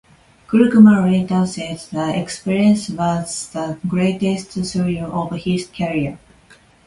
Klugman 0.47 1.11
later 1.11 1.45
said 1.45 1.77
the 1.91 2.19
experience 2.19 2.89
was 2.89 3.51
the 3.51 3.77
greatest 3.87 4.47
thrill 4.53 5.11
of 5.13 5.39
his 5.39 5.67
career. 5.67 6.17